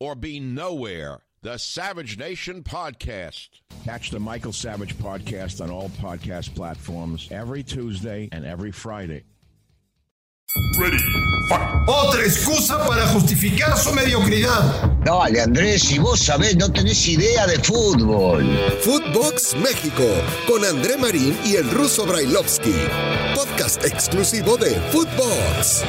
[0.00, 1.20] or be nowhere.
[1.42, 3.48] The Savage Nation Podcast.
[3.84, 9.22] Catch the Michael Savage Podcast on all podcast platforms every Tuesday and every Friday.
[10.80, 10.98] Ready,
[11.48, 11.86] fight.
[11.86, 15.04] Otra excusa para justificar su mediocridad.
[15.04, 18.44] Dale, Andrés, si vos sabés, no tenés idea de fútbol.
[18.82, 20.04] Footbox México
[20.46, 22.74] con André Marín y el ruso Brailovsky.
[23.34, 25.84] Podcast exclusivo de Footbox.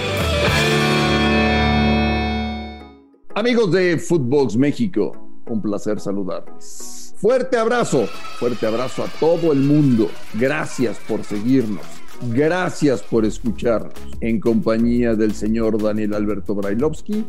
[3.38, 5.12] Amigos de Footbox México,
[5.46, 7.14] un placer saludarles.
[7.18, 8.08] Fuerte abrazo,
[8.40, 10.10] fuerte abrazo a todo el mundo.
[10.34, 11.86] Gracias por seguirnos.
[12.34, 13.94] Gracias por escucharnos.
[14.22, 17.26] En compañía del señor Daniel Alberto Brailovsky,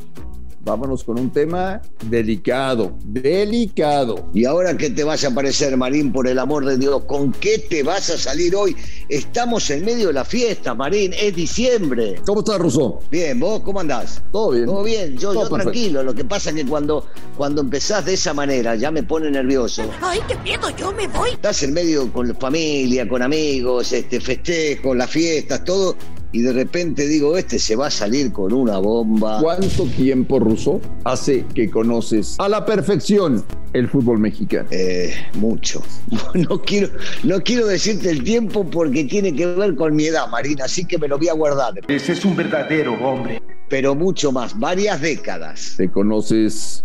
[0.68, 4.28] vámonos con un tema delicado, delicado.
[4.34, 7.04] ¿Y ahora qué te vas a parecer, Marín, por el amor de Dios?
[7.04, 8.76] ¿Con qué te vas a salir hoy?
[9.08, 12.20] Estamos en medio de la fiesta, Marín, es diciembre.
[12.26, 13.00] ¿Cómo estás, Russo?
[13.10, 14.22] Bien, ¿vos cómo andás?
[14.30, 14.66] Todo bien.
[14.66, 16.02] Todo bien, yo, Todo yo tranquilo.
[16.02, 17.06] Lo que pasa es que cuando,
[17.36, 19.90] cuando empezás de esa manera ya me pone nervioso.
[20.02, 20.68] ¡Ay, qué miedo!
[20.76, 21.30] ¡Yo me voy!
[21.30, 25.96] Estás en medio con la familia, con amigos, este festejos, las fiestas, todo,
[26.32, 29.40] y de repente digo, este se va a salir con una bomba.
[29.40, 34.68] ¿Cuánto tiempo, Russo, hace que conoces a la perfección el fútbol mexicano?
[34.70, 35.82] Eh, mucho.
[36.34, 36.88] No quiero,
[37.24, 40.98] no quiero decirte el tiempo porque tiene que ver con mi edad, Marina, así que
[40.98, 41.74] me lo voy a guardar.
[41.88, 43.42] Ese es un verdadero hombre.
[43.68, 45.74] Pero mucho más, varias décadas.
[45.76, 46.84] Te conoces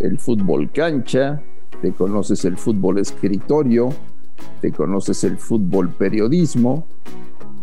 [0.00, 1.42] el fútbol cancha,
[1.82, 3.94] te conoces el fútbol escritorio,
[4.60, 6.86] te conoces el fútbol periodismo,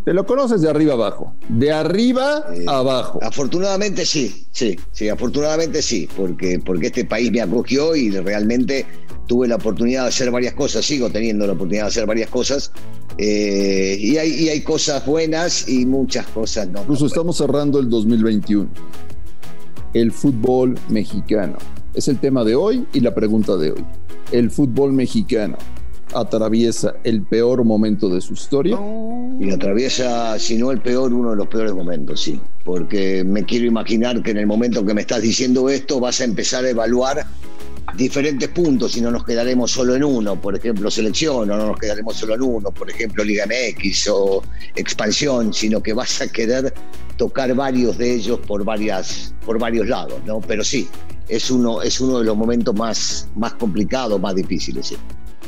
[0.03, 3.19] te lo conoces de arriba abajo, de arriba Eh, abajo.
[3.22, 8.85] Afortunadamente sí, sí, sí, afortunadamente sí, porque, porque este país me acogió y realmente
[9.28, 12.72] tuve la oportunidad de hacer varias cosas, sigo teniendo la oportunidad de hacer varias cosas,
[13.17, 16.81] eh, y, hay, y hay cosas buenas y muchas cosas no.
[16.81, 18.69] Incluso estamos cerrando el 2021.
[19.94, 21.57] El fútbol mexicano.
[21.94, 23.85] Es el tema de hoy y la pregunta de hoy.
[24.31, 25.57] El fútbol mexicano
[26.14, 28.80] atraviesa el peor momento de su historia.
[29.40, 32.40] Y atraviesa, si no el peor, uno de los peores momentos, sí.
[32.64, 36.26] Porque me quiero imaginar que en el momento que me estás diciendo esto vas a
[36.26, 37.26] empezar a evaluar
[37.96, 41.78] diferentes puntos y no nos quedaremos solo en uno, por ejemplo selección, o no nos
[41.78, 44.44] quedaremos solo en uno, por ejemplo Liga MX o
[44.76, 46.74] expansión, sino que vas a querer
[47.18, 50.40] tocar varios de ellos por varias, por varios lados, ¿no?
[50.42, 50.88] Pero sí,
[51.28, 54.98] es uno, es uno de los momentos más, más complicados, más difíciles, sí.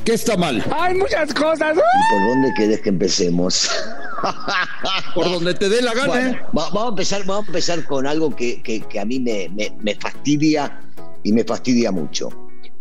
[0.05, 0.63] ¿Qué está mal?
[0.71, 1.77] ¡Hay muchas cosas!
[1.77, 3.69] ¿Y por dónde querés que empecemos?
[5.15, 6.07] Por donde te dé la gana.
[6.07, 6.39] Bueno, ¿eh?
[6.57, 9.49] va- vamos, a empezar, vamos a empezar con algo que, que- que a mí me,
[9.49, 10.79] me- me fastidia
[11.23, 12.29] y me fastidia mucho.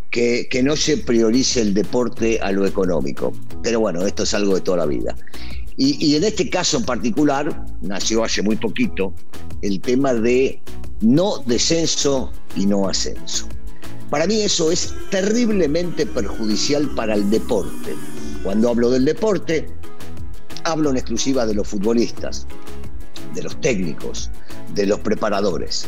[0.09, 3.33] Que, que no se priorice el deporte a lo económico.
[3.61, 5.15] Pero bueno, esto es algo de toda la vida.
[5.75, 9.13] Y, y en este caso en particular, nació hace muy poquito,
[9.61, 10.61] el tema de
[11.01, 13.47] no descenso y no ascenso.
[14.13, 17.95] Para mí eso es terriblemente perjudicial para el deporte.
[18.43, 19.67] Cuando hablo del deporte,
[20.65, 22.45] hablo en exclusiva de los futbolistas,
[23.33, 24.29] de los técnicos,
[24.75, 25.87] de los preparadores.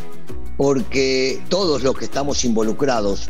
[0.57, 3.29] Porque todos los que estamos involucrados,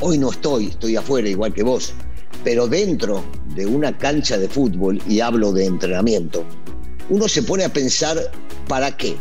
[0.00, 1.94] hoy no estoy, estoy afuera igual que vos,
[2.44, 6.44] pero dentro de una cancha de fútbol, y hablo de entrenamiento,
[7.08, 8.30] uno se pone a pensar,
[8.68, 9.16] ¿para qué?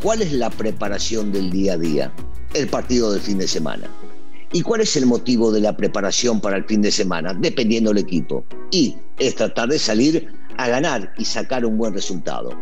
[0.00, 2.12] ¿Cuál es la preparación del día a día?
[2.52, 3.90] El partido del fin de semana.
[4.54, 7.34] ¿Y cuál es el motivo de la preparación para el fin de semana?
[7.34, 8.44] Dependiendo del equipo.
[8.70, 12.56] Y es tratar de salir a ganar y sacar un buen resultado.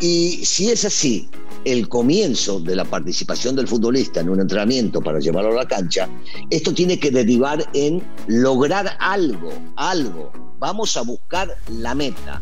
[0.00, 1.28] Y si es así,
[1.66, 6.08] el comienzo de la participación del futbolista en un entrenamiento para llevarlo a la cancha,
[6.48, 10.32] esto tiene que derivar en lograr algo, algo.
[10.58, 12.40] Vamos a buscar la meta.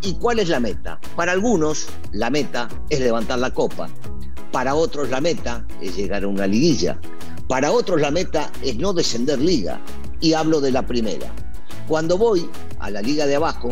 [0.00, 0.98] ¿Y cuál es la meta?
[1.14, 3.90] Para algunos, la meta es levantar la copa.
[4.50, 6.98] Para otros, la meta es llegar a una liguilla.
[7.50, 9.80] Para otros, la meta es no descender liga.
[10.20, 11.34] Y hablo de la primera.
[11.88, 12.48] Cuando voy
[12.78, 13.70] a la liga de abajo,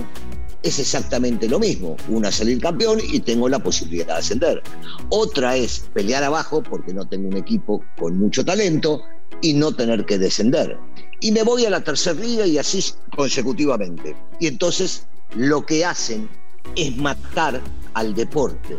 [0.65, 1.97] es exactamente lo mismo.
[2.09, 4.63] Una salir campeón y tengo la posibilidad de ascender.
[5.11, 9.01] Otra es pelear abajo porque no tengo un equipo con mucho talento
[9.43, 10.77] y no tener que descender.
[11.21, 12.85] Y me voy a la tercera liga y así
[13.15, 14.17] consecutivamente.
[14.41, 16.29] Y entonces lo que hacen
[16.75, 17.61] es matar
[17.95, 18.77] al deporte,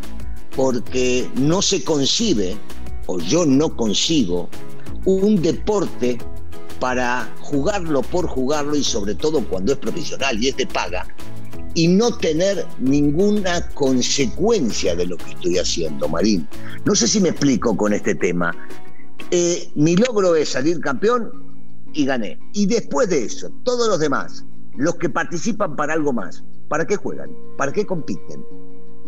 [0.58, 2.58] porque no se concibe,
[3.06, 4.50] o yo no consigo,
[5.06, 6.18] un deporte
[6.80, 11.06] para jugarlo por jugarlo y sobre todo cuando es profesional y es de paga,
[11.74, 16.48] y no tener ninguna consecuencia de lo que estoy haciendo, Marín.
[16.86, 18.56] No sé si me explico con este tema.
[19.32, 21.32] Eh, mi logro es salir campeón
[21.94, 22.40] y gané.
[22.54, 24.44] Y después de eso, todos los demás,
[24.78, 27.30] los que participan para algo más, ¿para qué juegan?
[27.58, 28.44] ¿Para qué compiten?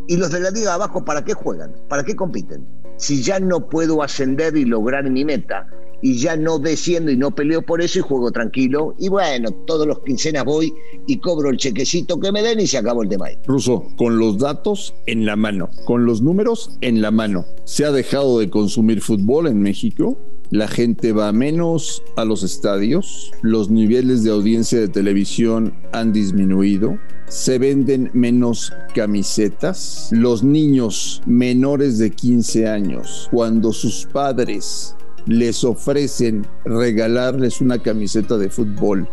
[0.07, 1.73] Y los de la liga abajo, ¿para qué juegan?
[1.89, 2.67] ¿Para qué compiten?
[3.01, 5.67] Si ya no puedo ascender y lograr mi meta,
[6.03, 8.93] y ya no desciendo y no peleo por eso y juego tranquilo.
[8.99, 10.71] Y bueno, todos los quincenas voy
[11.07, 13.25] y cobro el chequecito que me den y se acabó el tema.
[13.47, 17.91] Ruso, con los datos en la mano, con los números en la mano, ¿se ha
[17.91, 20.15] dejado de consumir fútbol en México?
[20.51, 26.99] la gente va menos a los estadios, los niveles de audiencia de televisión han disminuido,
[27.31, 34.97] se venden menos camisetas, los niños menores de 15 años, cuando sus padres
[35.27, 39.07] les ofrecen regalarles una camiseta de fútbol,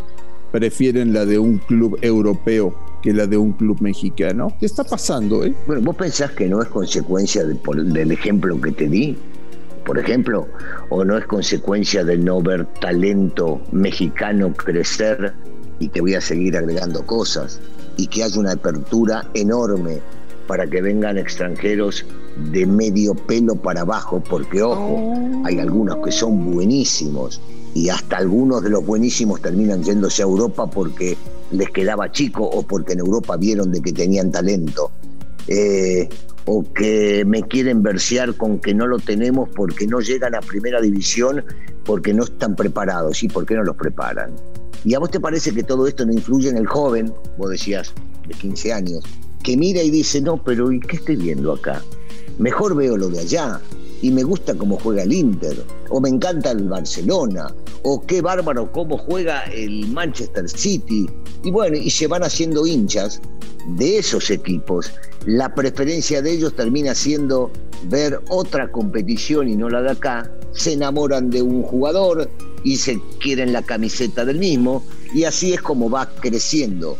[0.50, 4.52] prefieren la de un club europeo que la de un club mexicano.
[4.58, 5.44] ¿Qué está pasando?
[5.44, 5.54] Eh?
[5.68, 9.16] Bueno, ¿vos pensás que no es consecuencia del ejemplo que te di?
[9.86, 10.48] Por ejemplo,
[10.88, 15.34] o no es consecuencia de no ver talento mexicano crecer
[15.78, 17.60] y te voy a seguir agregando cosas
[17.98, 20.00] y que haya una apertura enorme
[20.46, 22.06] para que vengan extranjeros
[22.50, 25.12] de medio pelo para abajo, porque ojo,
[25.44, 27.42] hay algunos que son buenísimos
[27.74, 31.18] y hasta algunos de los buenísimos terminan yéndose a Europa porque
[31.50, 34.90] les quedaba chico o porque en Europa vieron de que tenían talento.
[35.46, 36.08] Eh,
[36.50, 40.80] o que me quieren versear con que no lo tenemos porque no llegan a primera
[40.80, 41.44] división,
[41.84, 43.22] porque no están preparados.
[43.22, 44.32] ¿Y por qué no los preparan?
[44.84, 47.92] ¿Y a vos te parece que todo esto no influye en el joven, vos decías,
[48.26, 49.04] de 15 años,
[49.42, 51.82] que mira y dice, no, pero ¿y qué estoy viendo acá?
[52.38, 53.60] Mejor veo lo de allá
[54.00, 57.52] y me gusta cómo juega el Inter, o me encanta el Barcelona,
[57.82, 61.08] o qué bárbaro cómo juega el Manchester City.
[61.42, 63.20] Y bueno, y se van haciendo hinchas
[63.76, 64.92] de esos equipos.
[65.26, 67.50] La preferencia de ellos termina siendo
[67.88, 70.30] ver otra competición y no la de acá.
[70.52, 72.30] Se enamoran de un jugador
[72.64, 74.84] y se quieren la camiseta del mismo.
[75.14, 76.98] Y así es como va creciendo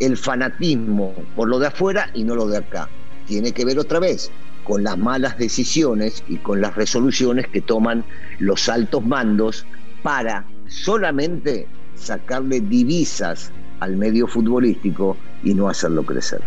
[0.00, 2.88] el fanatismo por lo de afuera y no lo de acá.
[3.26, 4.30] Tiene que ver otra vez
[4.64, 8.04] con las malas decisiones y con las resoluciones que toman
[8.38, 9.66] los altos mandos
[10.02, 16.42] para solamente sacarle divisas al medio futbolístico y no hacerlo crecer.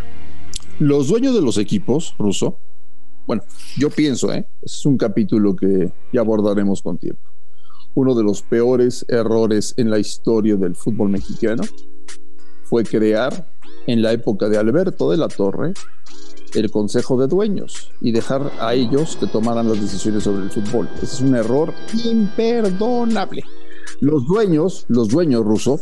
[0.80, 2.60] Los dueños de los equipos, Ruso,
[3.26, 3.44] bueno,
[3.78, 4.48] yo pienso, ¿eh?
[4.62, 7.27] es un capítulo que ya abordaremos con tiempo.
[7.98, 11.64] Uno de los peores errores en la historia del fútbol mexicano
[12.66, 13.52] fue crear
[13.88, 15.74] en la época de Alberto de la Torre
[16.54, 20.88] el Consejo de Dueños y dejar a ellos que tomaran las decisiones sobre el fútbol.
[20.98, 21.74] Ese es un error
[22.06, 23.44] imperdonable.
[24.00, 25.82] Los dueños, los dueños rusos,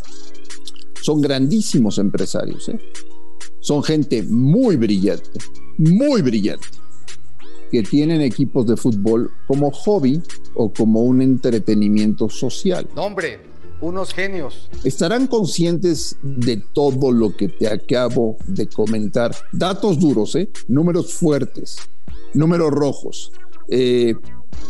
[1.01, 2.69] son grandísimos empresarios.
[2.69, 2.79] ¿eh?
[3.59, 5.37] Son gente muy brillante,
[5.77, 6.65] muy brillante,
[7.75, 10.21] que tienen equipos de fútbol como hobby
[10.53, 12.87] o como un entretenimiento social.
[12.95, 13.41] Hombre,
[13.81, 14.69] unos genios.
[14.85, 19.35] ¿Estarán conscientes de todo lo que te acabo de comentar?
[19.51, 20.49] Datos duros, ¿eh?
[20.69, 21.75] números fuertes,
[22.33, 23.33] números rojos.
[23.67, 24.15] Eh,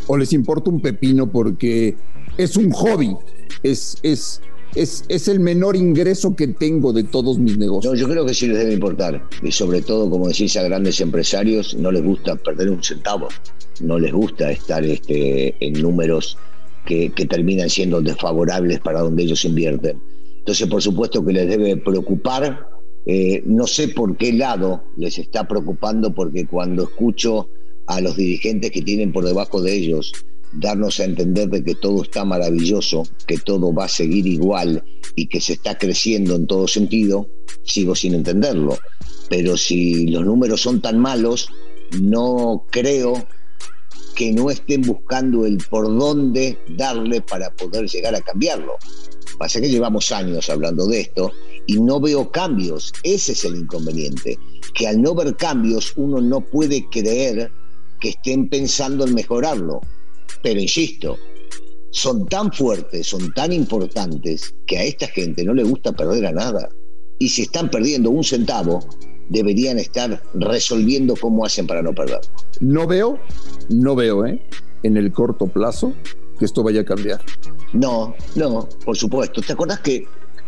[0.07, 1.95] ¿O les importa un pepino porque
[2.39, 3.15] es un hobby?
[3.61, 4.41] Es, es,
[4.75, 7.97] es, es, el menor ingreso que tengo de todos mis negocios.
[7.99, 9.23] yo creo que sí les debe importar.
[9.41, 13.29] Y sobre todo, como decís, a grandes empresarios no les gusta perder un centavo.
[13.81, 16.37] No les gusta estar este, en números
[16.85, 20.01] que, terminan siendo desfavorables para donde ellos invierten.
[20.39, 22.69] Entonces, por supuesto que les debe preocupar.
[23.07, 27.47] Eh, no sé por qué lado les está preocupando, porque cuando escucho
[27.87, 30.11] a los dirigentes que tienen por debajo de ellos
[30.59, 34.83] darnos a entender de que todo está maravilloso, que todo va a seguir igual
[35.15, 37.27] y que se está creciendo en todo sentido,
[37.63, 38.77] sigo sin entenderlo.
[39.29, 41.49] Pero si los números son tan malos,
[42.01, 43.27] no creo
[44.15, 48.75] que no estén buscando el por dónde darle para poder llegar a cambiarlo.
[49.37, 51.31] Pasa que llevamos años hablando de esto
[51.67, 52.93] y no veo cambios.
[53.03, 54.37] Ese es el inconveniente,
[54.73, 57.51] que al no ver cambios uno no puede creer
[57.99, 59.81] que estén pensando en mejorarlo.
[60.41, 61.17] Pero insisto,
[61.91, 66.31] son tan fuertes, son tan importantes que a esta gente no le gusta perder a
[66.31, 66.69] nada.
[67.19, 68.81] Y si están perdiendo un centavo,
[69.29, 72.19] deberían estar resolviendo cómo hacen para no perder.
[72.59, 73.19] No veo,
[73.69, 74.41] no veo, ¿eh?
[74.83, 75.93] En el corto plazo
[76.37, 77.21] que esto vaya a cambiar.
[77.73, 79.41] No, no, por supuesto.
[79.41, 80.05] ¿Te acordás que,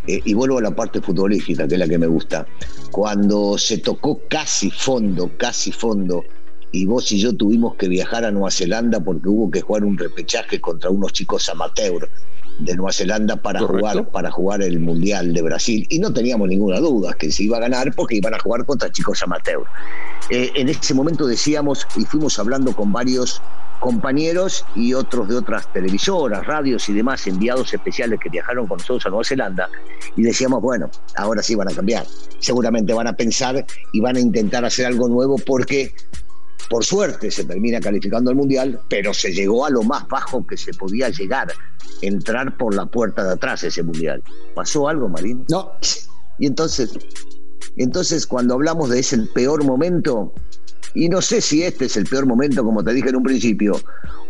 [0.08, 2.46] eh, y vuelvo a la parte futbolística, que es la que me gusta,
[2.92, 6.24] cuando se tocó casi fondo, casi fondo,
[6.72, 9.98] y vos y yo tuvimos que viajar a Nueva Zelanda porque hubo que jugar un
[9.98, 12.10] repechaje contra unos chicos amateur
[12.60, 16.80] de Nueva Zelanda para jugar para jugar el mundial de Brasil y no teníamos ninguna
[16.80, 19.64] duda que se iba a ganar porque iban a jugar contra chicos amateur.
[20.30, 23.42] Eh, en ese momento decíamos y fuimos hablando con varios
[23.80, 29.06] compañeros y otros de otras televisoras, radios y demás enviados especiales que viajaron con nosotros
[29.06, 29.70] a Nueva Zelanda
[30.16, 32.06] y decíamos, bueno, ahora sí van a cambiar.
[32.40, 35.94] Seguramente van a pensar y van a intentar hacer algo nuevo porque
[36.70, 40.58] por suerte se termina calificando al Mundial, pero se llegó a lo más bajo que
[40.58, 41.52] se podía llegar,
[42.02, 44.24] entrar por la puerta de atrás ese Mundial.
[44.56, 45.46] ¿Pasó algo, Marín?
[45.50, 45.74] No.
[46.40, 46.92] Y entonces,
[47.78, 50.34] entonces cuando hablamos de ese el peor momento,
[50.94, 53.80] y no sé si este es el peor momento, como te dije en un principio,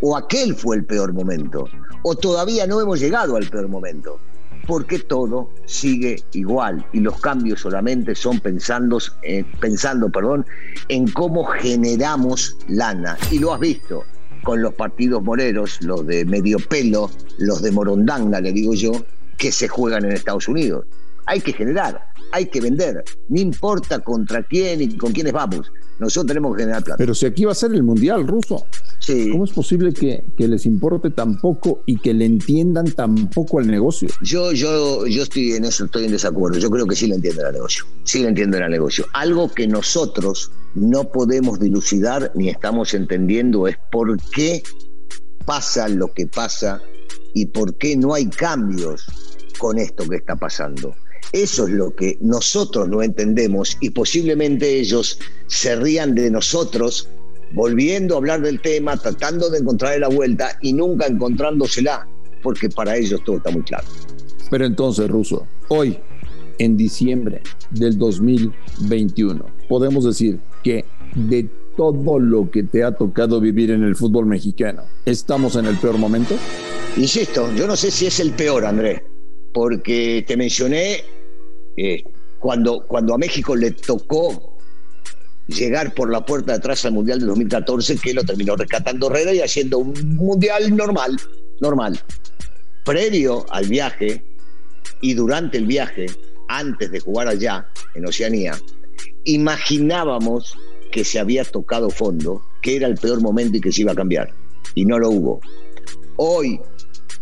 [0.01, 1.65] o aquel fue el peor momento,
[2.03, 4.19] o todavía no hemos llegado al peor momento
[4.67, 10.45] porque todo sigue igual y los cambios solamente son pensando, eh, pensando perdón,
[10.89, 13.17] en cómo generamos lana.
[13.31, 14.03] Y lo has visto
[14.43, 17.09] con los partidos moreros, los de medio pelo,
[17.39, 18.91] los de morondanga, le digo yo,
[19.37, 20.85] que se juegan en Estados Unidos.
[21.25, 25.71] Hay que generar, hay que vender, no importa contra quién y con quiénes vamos.
[25.99, 26.97] Nosotros tenemos que generar plata.
[26.97, 28.65] Pero si aquí va a ser el mundial ruso,
[29.31, 33.67] ¿cómo es posible que, les importe tan poco y que le entiendan tan poco al
[33.67, 34.09] negocio?
[34.21, 36.59] Yo, yo, yo estoy en eso, estoy en desacuerdo.
[36.59, 37.85] Yo creo que sí le entienden al negocio.
[38.03, 39.05] Sí le entienden al negocio.
[39.13, 44.61] Algo que nosotros no podemos dilucidar ni estamos entendiendo es por qué
[45.45, 46.81] pasa lo que pasa
[47.33, 49.05] y por qué no hay cambios
[49.57, 50.93] con esto que está pasando.
[51.31, 57.09] Eso es lo que nosotros no entendemos y posiblemente ellos se rían de nosotros
[57.51, 62.07] volviendo a hablar del tema, tratando de encontrar la vuelta y nunca encontrándosela,
[62.43, 63.85] porque para ellos todo está muy claro.
[64.49, 65.97] Pero entonces, Ruso, hoy,
[66.59, 73.71] en diciembre del 2021, podemos decir que de todo lo que te ha tocado vivir
[73.71, 76.35] en el fútbol mexicano, ¿estamos en el peor momento?
[76.95, 79.01] Insisto, yo no sé si es el peor, Andrés,
[79.57, 81.03] porque te mencioné
[81.77, 82.03] eh,
[82.37, 84.55] cuando, cuando a México le tocó
[85.47, 89.33] llegar por la puerta de atrás al Mundial de 2014, que lo terminó rescatando Herrera
[89.33, 91.17] y haciendo un Mundial normal,
[91.59, 91.99] normal.
[92.85, 94.23] Previo al viaje
[95.01, 96.05] y durante el viaje,
[96.49, 98.55] antes de jugar allá, en Oceanía,
[99.23, 100.55] imaginábamos
[100.91, 103.95] que se había tocado fondo, que era el peor momento y que se iba a
[103.95, 104.31] cambiar.
[104.75, 105.41] Y no lo hubo.
[106.17, 106.61] Hoy,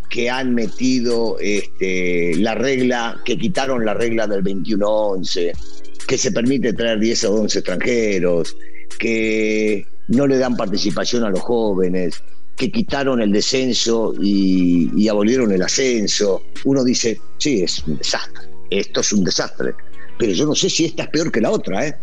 [0.10, 5.52] que han metido este, la regla, que quitaron la regla del 21-11,
[6.08, 8.56] que se permite traer 10 o 11 extranjeros,
[9.00, 12.22] que no le dan participación a los jóvenes,
[12.56, 16.44] que quitaron el descenso y, y abolieron el ascenso.
[16.64, 19.74] Uno dice, sí, es un desastre, esto es un desastre,
[20.18, 21.96] pero yo no sé si esta es peor que la otra, ¿eh?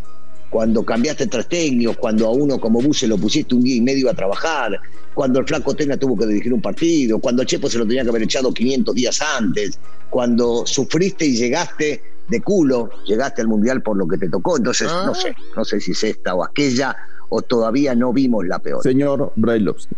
[0.53, 4.11] Cuando cambiaste tres técnicos, cuando a uno como Buse lo pusiste un día y medio
[4.11, 4.79] a trabajar,
[5.15, 8.03] cuando el Flaco Tena tuvo que dirigir un partido, cuando el Chepo se lo tenía
[8.03, 9.79] que haber echado 500 días antes,
[10.11, 14.89] cuando sufriste y llegaste de culo, llegaste al Mundial por lo que te tocó, entonces
[14.93, 16.95] no sé, no sé si es esta o aquella,
[17.31, 18.83] o todavía no vimos la peor.
[18.83, 19.97] Señor Brailovsky,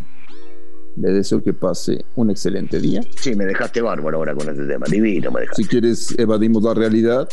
[0.96, 3.02] le deseo que pase un excelente día.
[3.16, 5.62] Sí, me dejaste bárbaro ahora con este tema, divino me dejaste.
[5.62, 7.28] Si quieres, evadimos la realidad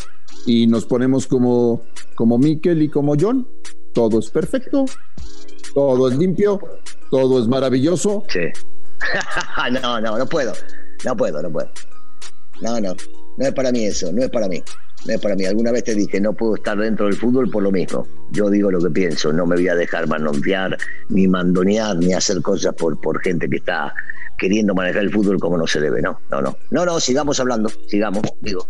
[0.45, 1.83] y nos ponemos como,
[2.15, 3.47] como Miquel y como John.
[3.93, 4.85] Todo es perfecto,
[5.73, 6.59] todo es limpio,
[7.09, 8.23] todo es maravilloso.
[8.29, 8.39] Sí.
[9.81, 10.53] no, no, no puedo.
[11.05, 11.69] No puedo, no puedo.
[12.61, 12.95] No, no.
[13.37, 14.61] No es para mí eso, no es para mí.
[15.07, 15.45] Es para mí.
[15.45, 18.07] Alguna vez te dije, no puedo estar dentro del fútbol por lo mismo.
[18.31, 20.77] Yo digo lo que pienso, no me voy a dejar manotear,
[21.09, 23.93] ni mandonear, ni hacer cosas por, por gente que está
[24.37, 26.01] queriendo manejar el fútbol como no se debe.
[26.01, 26.57] No, no, no.
[26.69, 28.67] No, no, sigamos hablando, sigamos, digo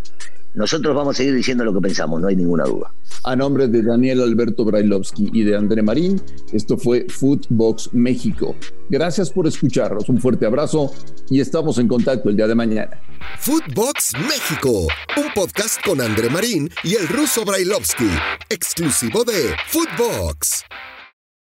[0.53, 2.93] nosotros vamos a seguir diciendo lo que pensamos, no hay ninguna duda.
[3.23, 8.55] A nombre de Daniel Alberto Brailovsky y de André Marín, esto fue Footbox México.
[8.89, 10.91] Gracias por escucharnos, un fuerte abrazo
[11.29, 12.99] y estamos en contacto el día de mañana.
[13.39, 18.09] Footbox México, un podcast con André Marín y el ruso Brailovsky,
[18.49, 20.65] exclusivo de Footbox.